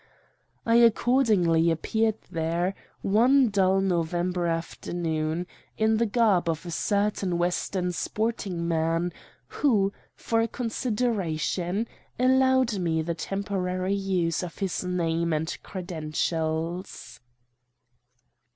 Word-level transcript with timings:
I 0.65 0.77
accordingly 0.77 1.69
appeared 1.69 2.15
there, 2.31 2.73
one 3.03 3.49
dull 3.49 3.81
November 3.81 4.47
afternoon, 4.47 5.45
in 5.77 5.97
the 5.97 6.07
garb 6.07 6.49
of 6.49 6.65
a 6.65 6.71
certain 6.71 7.37
western 7.37 7.91
sporting 7.91 8.67
man, 8.67 9.13
who, 9.45 9.93
for 10.15 10.41
a 10.41 10.47
consideration, 10.47 11.87
allowed 12.17 12.79
me 12.79 13.03
the 13.03 13.13
temporary 13.13 13.93
use 13.93 14.41
of 14.41 14.57
his 14.57 14.83
name 14.83 15.33
and 15.33 15.55
credentials. 15.61 17.19